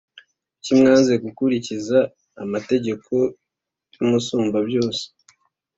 kucyi 0.53 0.73
mwanze 0.79 1.13
gukurikiza 1.23 1.99
amategeko 2.43 3.13
y’Umusumbabyose. 3.95 5.03